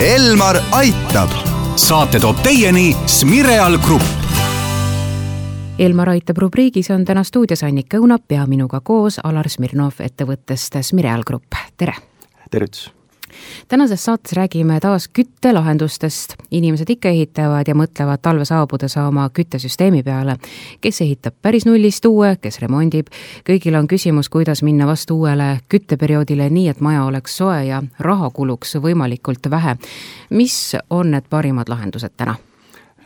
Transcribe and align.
Elmar 0.00 0.56
aitab. 0.72 1.30
saate 1.76 2.20
toob 2.20 2.36
teieni 2.42 2.96
Smireal 3.06 3.78
Grupp. 3.78 4.02
Elmar 5.78 6.08
aitab 6.08 6.38
rubriigis 6.38 6.90
on 6.90 7.04
täna 7.04 7.22
stuudios 7.22 7.62
Annika 7.62 7.98
Õunap 8.02 8.26
ja 8.30 8.46
minuga 8.46 8.80
koos 8.80 9.20
Alar 9.24 9.48
Smirnov 9.48 10.02
ettevõttest 10.02 10.82
Smireal 10.82 11.22
Grupp, 11.22 11.54
tere! 11.76 11.94
tervitus! 12.50 12.90
Tänases 13.68 14.04
saates 14.04 14.32
räägime 14.32 14.80
taas 14.80 15.08
küttelahendustest. 15.08 16.34
inimesed 16.50 16.90
ikka 16.90 17.08
ehitavad 17.08 17.68
ja 17.68 17.74
mõtlevad 17.74 18.22
talve 18.22 18.44
saabudes 18.44 18.96
oma 18.96 19.28
küttesüsteemi 19.28 20.02
peale. 20.02 20.36
kes 20.80 21.00
ehitab 21.00 21.34
päris 21.42 21.66
nullist 21.66 22.04
uue, 22.04 22.36
kes 22.36 22.60
remondib. 22.60 23.06
kõigil 23.50 23.78
on 23.78 23.88
küsimus, 23.88 24.28
kuidas 24.28 24.62
minna 24.62 24.86
vastu 24.86 25.18
uuele 25.18 25.58
kütteperioodile 25.68 26.50
nii, 26.50 26.68
et 26.68 26.80
maja 26.80 27.04
oleks 27.04 27.36
soe 27.36 27.64
ja 27.64 27.82
raha 27.98 28.30
kuluks 28.30 28.76
võimalikult 28.76 29.50
vähe. 29.50 29.76
mis 30.30 30.76
on 30.90 31.10
need 31.10 31.24
parimad 31.30 31.68
lahendused 31.68 32.12
täna? 32.16 32.36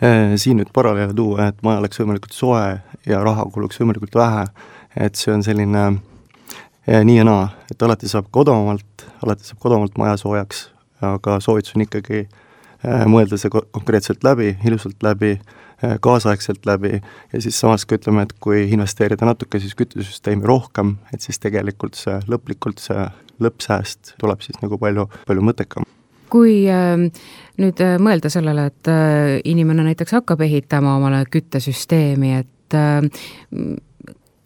Äh, 0.03 0.37
siin 0.37 0.57
nüüd 0.57 0.69
paralleele 0.73 1.15
tuua, 1.15 1.49
et 1.49 1.63
maja 1.63 1.79
oleks 1.79 1.99
võimalikult 2.01 2.33
soe 2.33 2.79
ja 3.07 3.23
raha 3.25 3.45
kuluks 3.53 3.81
võimalikult 3.81 4.15
vähe, 4.15 4.45
et 4.97 5.19
see 5.19 5.33
on 5.35 5.43
selline 5.43 5.99
nii 6.89 7.19
ja 7.19 7.25
naa, 7.27 7.49
et 7.71 7.83
alati 7.85 8.09
saab 8.09 8.31
ka 8.33 8.43
odavamalt, 8.45 9.07
alati 9.25 9.45
saab 9.45 9.61
ka 9.61 9.69
odavamalt 9.69 9.99
maja 10.01 10.17
soojaks, 10.21 10.69
aga 11.05 11.39
soovitus 11.45 11.77
on 11.77 11.85
ikkagi 11.85 12.23
äh, 12.25 13.05
mõelda 13.11 13.39
see 13.41 13.53
konkreetselt 13.53 14.25
läbi, 14.25 14.55
ilusalt 14.67 15.05
läbi, 15.05 15.35
äh, 15.85 15.99
kaasaegselt 16.05 16.67
läbi 16.69 16.95
ja 16.97 17.43
siis 17.45 17.59
samas 17.61 17.85
ka 17.85 17.99
ütleme, 17.99 18.25
et 18.25 18.35
kui 18.41 18.65
investeerida 18.73 19.29
natuke 19.29 19.61
siis 19.61 19.77
küttesüsteemi 19.79 20.49
rohkem, 20.49 20.97
et 21.13 21.25
siis 21.25 21.41
tegelikult 21.43 21.99
see 21.99 22.19
lõplikult 22.31 22.83
see 22.83 23.07
lõppsääst 23.39 24.17
tuleb 24.19 24.41
siis 24.43 24.59
nagu 24.65 24.81
palju, 24.81 25.07
palju 25.29 25.45
mõttekam. 25.45 25.87
Kui 26.33 26.63
äh, 26.73 26.97
nüüd 27.61 27.85
äh, 27.85 27.99
mõelda 28.03 28.33
sellele, 28.33 28.69
et 28.73 28.95
inimene 29.49 29.85
näiteks 29.91 30.17
hakkab 30.21 30.41
ehitama 30.49 30.97
omale 30.97 31.25
küttesüsteemi, 31.33 32.39
et 32.41 32.57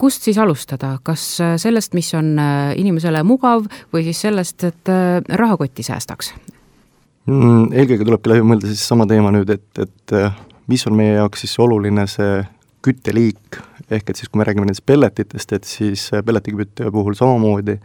kust 0.03 0.27
siis 0.27 0.39
alustada, 0.43 0.97
kas 1.07 1.25
äh, 1.41 1.55
sellest, 1.63 1.95
mis 1.95 2.11
on 2.19 2.35
äh, 2.43 2.73
inimesele 2.81 3.23
mugav 3.27 3.69
või 3.95 4.03
siis 4.09 4.23
sellest, 4.25 4.65
et 4.67 4.91
äh, 4.91 5.21
rahakotti 5.43 5.85
säästaks? 5.87 6.33
Mm,? 7.31 7.69
eelkõige 7.71 8.09
tulebki 8.09 8.33
läbi 8.33 8.47
mõelda 8.51 8.71
siis 8.71 8.83
sama 8.83 9.07
teema 9.07 9.31
nüüd, 9.35 9.53
et, 9.55 9.69
et 9.79 10.15
mis 10.71 10.83
on 10.91 10.97
meie 10.99 11.15
jaoks 11.21 11.45
siis 11.45 11.55
oluline 11.63 12.09
see 12.11 12.41
kütteliik, 12.83 13.61
ehk 13.95 14.11
et 14.11 14.19
siis, 14.19 14.27
kui 14.27 14.41
me 14.41 14.47
räägime 14.49 14.67
nendest 14.67 14.83
pelletitest, 14.91 15.55
et 15.55 15.71
siis 15.71 16.09
pelletikütte 16.27 16.91
puhul 16.91 17.15
samamoodi, 17.15 17.79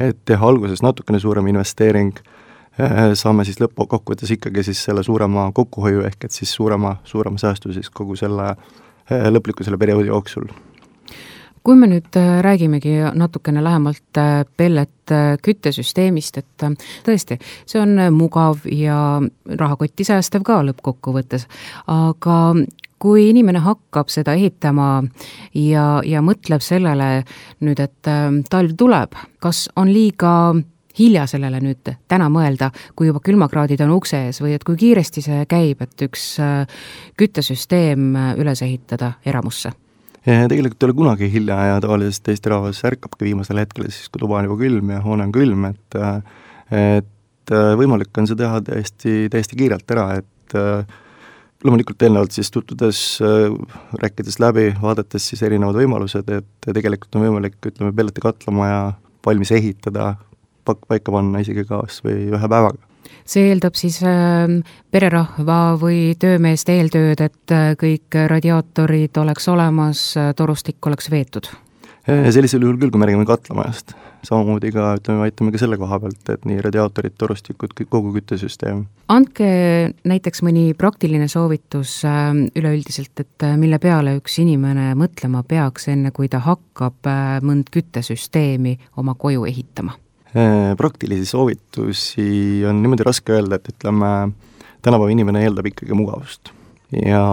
et 0.00 0.22
teha 0.24 0.48
alguses 0.48 0.80
natukene 0.80 1.20
suurem 1.20 1.52
investeering, 1.52 2.16
saame 3.20 3.44
siis 3.44 3.60
lõppkokkuvõttes 3.60 4.32
ikkagi 4.32 4.64
siis 4.70 4.80
selle 4.88 5.04
suurema 5.04 5.50
kokkuhoiu, 5.52 6.06
ehk 6.08 6.24
et 6.24 6.32
siis 6.32 6.56
suurema, 6.56 6.96
suurema 7.04 7.36
säästu 7.42 7.76
siis 7.76 7.92
kogu 7.92 8.16
selle 8.16 8.54
lõpliku 9.36 9.66
selle 9.66 9.76
perioodi 9.76 10.08
jooksul 10.08 10.48
kui 11.66 11.76
me 11.76 11.88
nüüd 11.90 12.16
äh, 12.16 12.40
räägimegi 12.44 12.94
natukene 13.14 13.62
lähemalt 13.64 14.18
äh, 14.18 14.44
pellet 14.56 15.12
äh, 15.12 15.36
et 16.40 16.66
tõesti, 17.06 17.38
see 17.68 17.80
on 17.80 17.98
mugav 18.14 18.64
ja 18.72 19.20
rahakotti 19.44 20.06
säästev 20.06 20.44
ka 20.46 20.60
lõppkokkuvõttes, 20.66 21.46
aga 21.90 22.38
kui 23.00 23.28
inimene 23.30 23.62
hakkab 23.64 24.10
seda 24.12 24.34
ehitama 24.36 25.02
ja, 25.56 25.84
ja 26.04 26.20
mõtleb 26.24 26.64
sellele 26.64 27.24
nüüd, 27.64 27.80
et 27.80 28.10
talv 28.52 28.76
tuleb, 28.76 29.16
kas 29.40 29.68
on 29.80 29.88
liiga 29.92 30.54
hilja 30.98 31.24
sellele 31.30 31.62
nüüd 31.64 31.94
täna 32.10 32.28
mõelda, 32.32 32.68
kui 32.96 33.08
juba 33.08 33.22
külmakraadid 33.24 33.80
on 33.86 33.94
ukse 33.96 34.26
ees 34.26 34.42
või 34.44 34.52
et 34.56 34.66
kui 34.68 34.76
kiiresti 34.80 35.24
see 35.24 35.44
käib, 35.48 35.80
et 35.80 36.08
üks 36.08 36.34
küttesüsteem 37.16 38.10
üles 38.36 38.64
ehitada 38.68 39.14
eramusse? 39.24 39.72
Tegelikult 40.24 40.82
ei 40.82 40.88
ole 40.88 40.96
kunagi 40.98 41.30
hilja 41.32 41.58
ja 41.70 41.78
tavaliselt 41.80 42.28
Eesti 42.28 42.52
rahvas 42.52 42.82
ärkabki 42.84 43.28
viimasel 43.30 43.62
hetkel 43.62 43.88
siis, 43.88 44.10
kui 44.12 44.20
tuba 44.22 44.40
on 44.40 44.48
juba 44.50 44.58
külm 44.60 44.92
ja 44.92 45.00
hoone 45.04 45.28
on 45.28 45.32
külm, 45.34 45.68
et 45.70 46.00
et 46.70 47.54
võimalik 47.80 48.18
on 48.20 48.28
see 48.30 48.38
teha 48.38 48.60
täiesti, 48.62 49.14
täiesti 49.32 49.56
kiirelt 49.58 49.94
ära, 49.96 50.20
et 50.20 50.56
loomulikult 51.64 52.04
eelnevalt 52.04 52.36
siis 52.36 52.52
tutvudes, 52.52 53.00
rääkides 54.02 54.38
läbi, 54.40 54.68
vaadates 54.82 55.30
siis 55.32 55.42
erinevad 55.48 55.80
võimalused, 55.80 56.30
et 56.36 56.68
tegelikult 56.68 57.16
on 57.18 57.26
võimalik, 57.26 57.58
ütleme, 57.72 57.92
pelleti 57.96 58.22
katlamaja 58.24 58.92
valmis 59.26 59.52
ehitada, 59.56 60.14
pakk 60.68 60.86
paika 60.88 61.16
panna 61.16 61.42
isegi 61.42 61.66
kas 61.68 62.04
või 62.04 62.28
ühe 62.30 62.46
päevaga 62.52 62.89
see 63.28 63.48
eeldab 63.50 63.78
siis 63.78 64.00
äh, 64.06 64.50
pererahva 64.90 65.60
või 65.80 66.14
töömeeste 66.20 66.76
eeltööd, 66.78 67.22
et 67.22 67.54
äh, 67.54 67.72
kõik 67.80 68.18
radiaatorid 68.30 69.18
oleks 69.22 69.48
olemas, 69.50 70.04
äh, 70.18 70.32
torustik 70.36 70.86
oleks 70.86 71.10
veetud? 71.12 71.50
Äh, 72.08 72.30
sellisel 72.34 72.64
juhul 72.64 72.78
küll, 72.80 72.92
kui 72.92 73.00
me 73.00 73.08
räägime 73.08 73.26
katlamajast, 73.28 73.94
samamoodi 74.26 74.72
ka 74.74 74.94
ütleme, 74.98 75.24
aitame 75.28 75.54
ka 75.54 75.62
selle 75.62 75.78
koha 75.80 76.00
pealt, 76.02 76.32
et 76.32 76.44
nii 76.48 76.60
radiaatorid, 76.64 77.16
torustikud, 77.20 77.76
kogu 77.92 78.12
küttesüsteem. 78.16 78.84
andke 79.12 79.48
näiteks 80.08 80.42
mõni 80.46 80.70
praktiline 80.78 81.28
soovitus 81.28 82.00
üleüldiselt, 82.56 83.14
et 83.20 83.48
mille 83.60 83.78
peale 83.78 84.16
üks 84.18 84.40
inimene 84.42 84.92
mõtlema 84.98 85.44
peaks, 85.46 85.88
enne 85.92 86.10
kui 86.16 86.28
ta 86.28 86.42
hakkab 86.44 87.10
mõnd 87.46 87.72
küttesüsteemi 87.74 88.78
oma 88.96 89.14
koju 89.14 89.44
ehitama 89.50 89.98
praktilisi 90.76 91.26
soovitusi 91.26 92.62
on 92.68 92.82
niimoodi 92.82 93.06
raske 93.06 93.34
öelda, 93.34 93.58
et 93.58 93.72
ütleme, 93.72 94.30
tänapäeva 94.82 95.10
inimene 95.10 95.42
eeldab 95.44 95.66
ikkagi 95.70 95.96
mugavust. 95.96 96.52
ja 97.06 97.24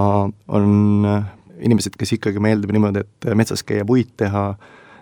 on 0.47 1.05
äh, 1.05 1.23
inimesed, 1.59 1.95
kes 1.97 2.13
ikkagi 2.17 2.41
meeldib 2.41 2.73
niimoodi, 2.73 3.01
et 3.05 3.29
metsas 3.37 3.63
käia, 3.65 3.85
puid 3.85 4.11
teha 4.17 4.43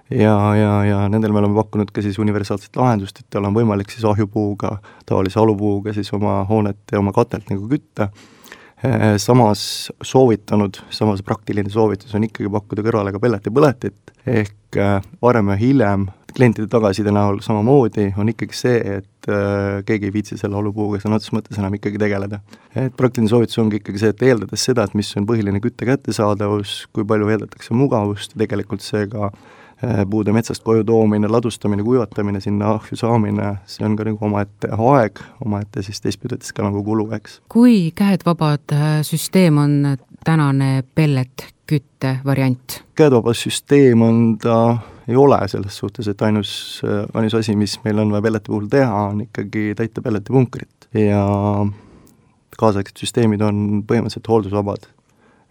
ja, 0.10 0.36
ja, 0.56 0.72
ja 0.88 1.02
nendel 1.12 1.34
me 1.36 1.42
oleme 1.42 1.58
pakkunud 1.58 1.92
ka 1.92 2.04
siis 2.06 2.20
universaalset 2.20 2.76
lahendust, 2.80 3.20
et 3.20 3.28
tal 3.30 3.48
on 3.50 3.56
võimalik 3.56 3.92
siis 3.92 4.06
ahjupuuga, 4.08 4.78
tavalise 5.06 5.40
alupuuga 5.42 5.94
siis 5.96 6.12
oma 6.16 6.42
hoonet 6.50 6.80
ja 6.92 7.02
oma 7.02 7.12
katelt 7.16 7.52
nagu 7.52 7.68
kütta, 7.72 8.08
äh, 8.12 8.35
samas 9.22 9.62
soovitanud, 10.04 10.78
samas 10.94 11.24
praktiline 11.26 11.72
soovitus 11.72 12.14
on 12.18 12.28
ikkagi 12.28 12.52
pakkuda 12.52 12.84
kõrvale 12.86 13.14
ka 13.16 13.22
pelletipõletit, 13.24 14.14
ehk 14.28 14.80
varem 15.24 15.54
või 15.54 15.62
hiljem 15.62 16.10
klientide 16.36 16.68
tagasiside 16.68 17.14
näol 17.16 17.40
samamoodi 17.44 18.10
on 18.20 18.30
ikkagi 18.32 18.58
see, 18.58 18.80
et 18.98 19.30
äh, 19.32 19.80
keegi 19.88 20.10
ei 20.10 20.14
viitsi 20.18 20.38
selle 20.40 20.58
olupuuga 20.60 21.00
sõna 21.00 21.20
otseses 21.20 21.36
mõttes 21.36 21.60
enam 21.62 21.78
ikkagi 21.78 22.02
tegeleda. 22.02 22.42
et 22.76 22.96
praktiline 22.98 23.32
soovitus 23.32 23.60
ongi 23.64 23.80
ikkagi 23.80 24.02
see, 24.02 24.12
et 24.12 24.24
eeldades 24.30 24.66
seda, 24.68 24.84
et 24.84 24.98
mis 25.00 25.12
on 25.16 25.28
põhiline 25.30 25.62
kütte 25.64 25.88
kättesaadavus, 25.88 26.78
kui 26.94 27.08
palju 27.08 27.32
eeldatakse 27.32 27.78
mugavust, 27.78 28.36
tegelikult 28.42 28.84
see 28.84 29.08
ka 29.12 29.30
äh, 29.32 29.65
puude 30.10 30.34
metsast 30.36 30.64
koju 30.64 30.84
toomine, 30.88 31.28
ladustamine, 31.32 31.84
kuivatamine, 31.84 32.42
sinna 32.42 32.76
ahju 32.78 32.98
saamine, 33.00 33.56
see 33.70 33.86
on 33.86 33.98
ka 33.98 34.08
nagu 34.08 34.26
omaette 34.26 34.72
aeg, 34.72 35.22
omaette 35.46 35.84
siis 35.86 36.02
teistpidi 36.04 36.40
ütles 36.40 36.56
ka 36.56 36.66
nagu 36.66 36.84
kulu, 36.84 37.10
eks. 37.18 37.40
kui 37.52 37.92
käed 37.96 38.26
vabad 38.26 38.76
äh, 38.76 39.00
süsteem 39.06 39.62
on 39.62 39.96
tänane 40.26 40.84
pelletkütte 40.96 42.20
variant? 42.26 42.82
käedvabas 42.96 43.46
süsteem 43.48 44.02
on 44.02 44.22
ta 44.42 44.60
ei 45.08 45.16
ole 45.16 45.40
selles 45.48 45.78
suhtes, 45.78 46.08
et 46.08 46.22
ainus, 46.22 46.82
ainus 47.14 47.36
asi, 47.38 47.56
mis 47.56 47.78
meil 47.84 48.00
on 48.02 48.12
vaja 48.14 48.26
pelleti 48.26 48.50
puhul 48.50 48.70
teha, 48.72 49.02
on 49.12 49.22
ikkagi 49.28 49.74
täita 49.78 50.02
pelletipunkrit 50.02 50.90
ja 50.98 51.22
kaasaegsed 52.60 53.04
süsteemid 53.04 53.44
on 53.46 53.84
põhimõtteliselt 53.88 54.30
hooldusvabad. 54.32 54.88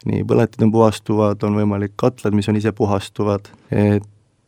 nii 0.04 0.24
põletid 0.28 0.60
on 0.66 0.72
puhastuvad, 0.72 1.44
on 1.46 1.54
võimalik 1.56 1.94
katlad, 1.96 2.34
mis 2.36 2.48
on 2.50 2.58
ise 2.58 2.72
puhastuvad, 2.76 3.46
et 3.72 4.04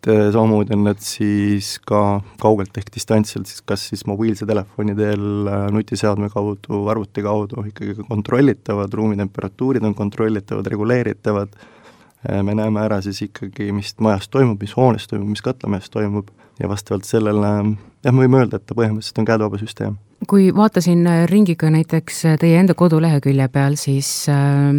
samamoodi 0.06 0.74
on 0.76 0.84
need 0.86 1.00
siis 1.02 1.76
ka 1.82 2.20
kaugelt 2.38 2.76
ehk 2.78 2.92
distantsilt 2.94 3.50
siis 3.50 3.64
kas 3.66 3.88
siis 3.90 4.04
mobiilse 4.06 4.46
telefoni 4.46 4.94
teel, 4.94 5.24
eh, 5.50 5.64
nutiseadme 5.74 6.30
kaudu, 6.30 6.84
arvuti 6.92 7.24
kaudu 7.26 7.64
ikkagi 7.72 7.96
kontrollitavad, 8.08 8.94
ruumitemperatuurid 8.94 9.84
on 9.84 9.96
kontrollitavad, 9.98 10.70
reguleeritavad 10.70 11.56
Äh, 12.32 12.42
me 12.42 12.54
näeme 12.54 12.80
ära 12.80 13.00
siis 13.04 13.20
ikkagi, 13.22 13.70
mis 13.76 13.92
majas 14.02 14.28
toimub, 14.28 14.60
mis 14.60 14.74
hoones 14.76 15.06
toimub, 15.06 15.28
mis 15.30 15.42
katlamajas 15.44 15.90
toimub 15.92 16.30
ja 16.58 16.68
vastavalt 16.68 17.06
sellele 17.06 17.50
jah, 17.52 18.12
me 18.12 18.24
võime 18.24 18.40
öelda, 18.40 18.58
et 18.58 18.66
ta 18.66 18.74
põhimõtteliselt 18.74 19.20
on 19.20 19.28
käedvaba 19.28 19.60
süsteem. 19.60 19.98
Kui 20.26 20.48
vaatasin 20.54 21.06
ringiga 21.30 21.70
näiteks 21.70 22.22
teie 22.40 22.58
enda 22.60 22.74
kodulehekülje 22.74 23.48
peal, 23.52 23.76
siis 23.80 24.08
äh, 24.32 24.76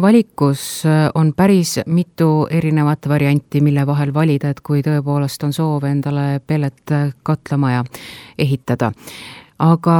valikus 0.00 0.84
on 1.14 1.32
päris 1.36 1.78
mitu 1.86 2.46
erinevat 2.50 3.08
varianti, 3.08 3.60
mille 3.60 3.86
vahel 3.86 4.14
valida, 4.14 4.50
et 4.50 4.60
kui 4.60 4.82
tõepoolest 4.86 5.44
on 5.44 5.52
soov 5.52 5.84
endale 5.88 6.40
pellet 6.46 6.96
katlamaja 7.22 7.84
ehitada. 8.38 8.92
aga 9.58 9.96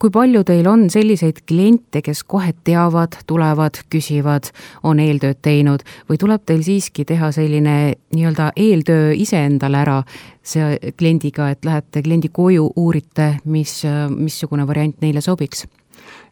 kui 0.00 0.12
palju 0.12 0.40
teil 0.48 0.66
on 0.70 0.86
selliseid 0.92 1.42
kliente, 1.48 2.00
kes 2.04 2.22
kohe 2.28 2.54
teavad, 2.64 3.18
tulevad, 3.28 3.82
küsivad, 3.92 4.48
on 4.86 5.00
eeltööd 5.02 5.42
teinud 5.44 5.84
või 6.08 6.20
tuleb 6.20 6.46
teil 6.48 6.62
siiski 6.64 7.04
teha 7.08 7.28
selline 7.36 7.74
nii-öelda 8.14 8.50
eeltöö 8.56 9.10
iseendale 9.20 9.82
ära, 9.82 9.98
see 10.42 10.92
kliendiga, 10.96 11.50
et 11.52 11.68
lähete 11.68 12.02
kliendi 12.06 12.32
koju, 12.32 12.70
uurite, 12.80 13.34
mis, 13.44 13.82
missugune 14.16 14.66
variant 14.68 14.96
neile 15.04 15.22
sobiks? 15.24 15.66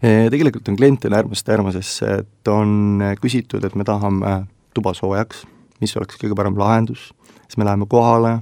tegelikult 0.01 0.69
on 0.71 0.77
kliente 0.79 1.11
äärmusest 1.13 1.49
äärmusesse, 1.53 2.13
et 2.23 2.49
on 2.49 3.03
küsitud, 3.21 3.65
et 3.67 3.75
me 3.75 3.85
tahame 3.85 4.47
tuba 4.75 4.95
soojaks, 4.95 5.45
mis 5.83 5.93
oleks 5.99 6.17
kõige 6.23 6.37
parem 6.39 6.57
lahendus, 6.59 7.11
siis 7.45 7.59
me 7.61 7.67
läheme 7.67 7.87
kohale, 7.91 8.39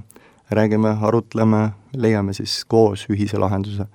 räägime, 0.53 0.95
arutleme, 1.01 1.71
leiame 1.97 2.33
siis 2.37 2.61
koos 2.69 3.07
ühise 3.11 3.41
lahenduse 3.41 3.89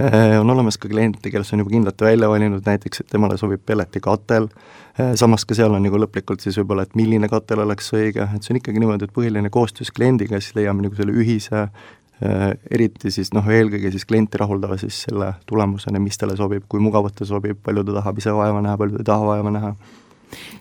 on 0.40 0.50
olemas 0.50 0.78
ka 0.78 0.88
kliente, 0.88 1.30
kes 1.30 1.52
on 1.54 1.62
juba 1.62 1.72
kindlalt 1.74 2.00
välja 2.00 2.28
valinud 2.28 2.66
näiteks, 2.66 3.02
et 3.02 3.10
temale 3.12 3.36
sobib 3.40 3.62
pelletikatel, 3.66 4.48
äh, 5.00 5.14
samas 5.18 5.44
ka 5.44 5.56
seal 5.56 5.74
on 5.76 5.84
nagu 5.84 6.00
lõplikult 6.00 6.42
siis 6.44 6.58
võib-olla, 6.60 6.86
et 6.86 6.96
milline 6.98 7.28
katel 7.28 7.64
oleks 7.66 7.92
õige, 7.96 8.26
et 8.26 8.44
see 8.46 8.54
on 8.54 8.60
ikkagi 8.60 8.82
niimoodi, 8.82 9.08
et 9.08 9.16
põhiline 9.16 9.52
koostöös 9.52 9.92
kliendiga, 9.94 10.40
siis 10.40 10.56
leiame 10.58 10.86
nagu 10.86 10.98
selle 10.98 11.14
ühise 11.16 11.62
äh, 11.66 12.44
eriti 12.70 13.12
siis 13.14 13.32
noh, 13.36 13.46
eelkõige 13.46 13.92
siis 13.94 14.06
klienti 14.08 14.40
rahuldava 14.40 14.78
siis 14.80 15.04
selle 15.06 15.34
tulemusena, 15.50 16.02
mis 16.02 16.18
talle 16.20 16.38
sobib, 16.40 16.66
kui 16.68 16.82
mugavalt 16.82 17.18
ta 17.20 17.28
sobib, 17.28 17.60
palju 17.64 17.84
ta 17.88 18.00
tahab 18.00 18.22
ise 18.22 18.34
vaeva 18.36 18.62
näha, 18.64 18.78
palju 18.80 18.98
ta 18.98 19.04
ei 19.04 19.10
taha 19.12 19.32
vaeva 19.34 19.54
näha. 19.56 19.74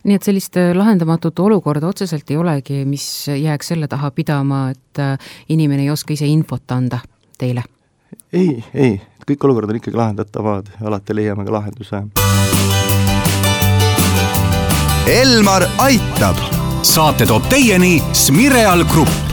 Nii 0.09 0.15
et 0.18 0.25
sellist 0.25 0.56
lahendamatut 0.74 1.39
olukorda 1.45 1.91
otseselt 1.91 2.31
ei 2.33 2.39
olegi, 2.41 2.81
mis 2.89 3.06
jääks 3.30 3.75
selle 3.75 3.88
taha 3.91 4.09
pidama, 4.09 4.71
et 4.74 5.03
inimene 5.53 5.86
ei 5.86 5.91
oska 5.94 6.15
ise 6.15 6.25
infot 6.25 6.74
anda 6.74 7.03
teile? 7.38 7.68
Ei, 8.34 8.64
ei, 8.74 9.02
kõik 9.28 9.46
olukorrad 9.48 9.74
on 9.74 9.80
ikkagi 9.80 9.98
lahendatavad, 9.98 10.70
alati 10.86 11.16
leiame 11.18 11.46
ka 11.46 11.56
lahenduse. 11.58 12.04
Elmar 15.10 15.66
aitab. 15.81 16.38
saate 16.81 17.26
toob 17.28 17.44
teieni 17.52 17.98
Smireal 18.16 18.86
Grupp 18.88 19.29